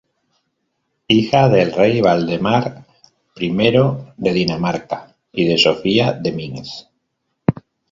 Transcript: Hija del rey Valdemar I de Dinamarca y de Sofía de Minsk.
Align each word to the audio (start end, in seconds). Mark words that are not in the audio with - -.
Hija 1.15 1.41
del 1.51 1.71
rey 1.75 2.01
Valdemar 2.07 2.63
I 3.49 3.51
de 3.69 4.33
Dinamarca 4.39 5.15
y 5.31 5.45
de 5.49 5.59
Sofía 5.59 6.11
de 6.13 6.31
Minsk. 6.31 6.87